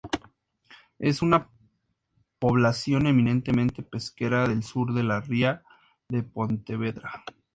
Es 0.97 1.21
una 1.21 1.51
población 2.39 3.05
eminentemente 3.05 3.83
pesquera 3.83 4.47
del 4.49 4.63
sur 4.63 4.95
de 4.95 5.03
la 5.03 5.21
Ría 5.21 5.61
de 6.09 6.23
Pontevedra. 6.23 7.23